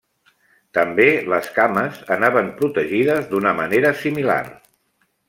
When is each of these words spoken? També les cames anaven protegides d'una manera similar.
També 0.77 1.05
les 1.33 1.49
cames 1.57 1.99
anaven 2.17 2.49
protegides 2.63 3.29
d'una 3.35 3.53
manera 3.63 3.93
similar. 4.05 4.39